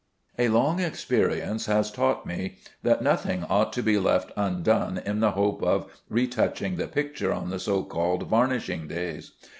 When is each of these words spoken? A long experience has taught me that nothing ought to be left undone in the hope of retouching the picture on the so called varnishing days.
A 0.39 0.49
long 0.49 0.79
experience 0.79 1.67
has 1.67 1.91
taught 1.91 2.25
me 2.25 2.57
that 2.81 3.03
nothing 3.03 3.43
ought 3.43 3.71
to 3.73 3.83
be 3.83 3.99
left 3.99 4.31
undone 4.35 4.97
in 5.05 5.19
the 5.19 5.33
hope 5.33 5.61
of 5.61 5.91
retouching 6.09 6.77
the 6.77 6.87
picture 6.87 7.31
on 7.31 7.51
the 7.51 7.59
so 7.59 7.83
called 7.83 8.23
varnishing 8.27 8.87
days. 8.87 9.33